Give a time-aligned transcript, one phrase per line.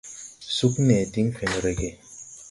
[0.55, 1.89] Sug nee diŋ fen rege.